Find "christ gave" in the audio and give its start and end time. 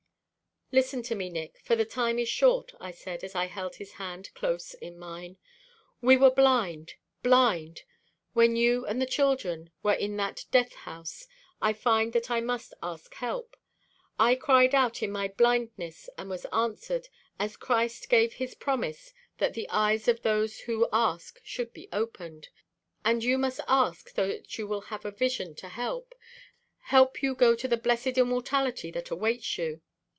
17.57-18.35